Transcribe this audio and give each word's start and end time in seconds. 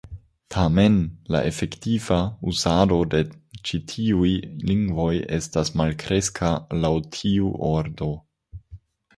Tamen, 0.53 0.95
la 1.33 1.41
efektiva 1.49 2.17
uzado 2.51 2.97
de 3.13 3.21
ĉi 3.69 3.81
tiuj 3.91 4.31
lingvoj 4.71 5.11
estas 5.39 5.73
malkreska 5.83 6.51
laŭ 6.83 6.95
tiu 7.19 7.53
ordo. 7.73 8.13